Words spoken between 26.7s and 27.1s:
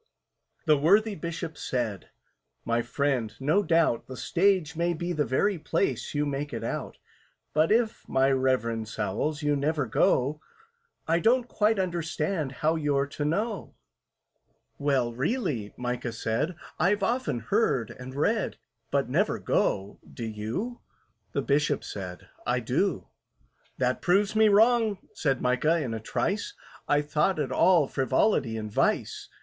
"I